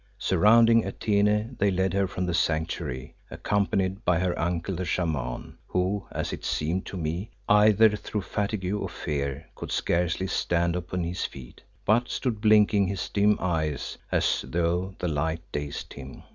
[0.17, 6.07] Surrounding Atene, they led her from the Sanctuary, accompanied by her uncle the Shaman, who,
[6.11, 11.25] as it seemed to me, either through fatigue or fear, could scarcely stand upon his
[11.25, 16.23] feet, but stood blinking his dim eyes as though the light dazed him.